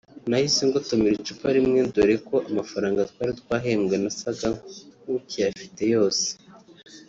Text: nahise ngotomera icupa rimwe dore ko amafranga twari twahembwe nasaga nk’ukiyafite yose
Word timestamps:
nahise 0.29 0.61
ngotomera 0.67 1.15
icupa 1.17 1.47
rimwe 1.55 1.79
dore 1.93 2.15
ko 2.27 2.35
amafranga 2.49 3.07
twari 3.11 3.31
twahembwe 3.39 3.95
nasaga 4.03 4.47
nk’ukiyafite 5.01 5.81
yose 5.95 6.27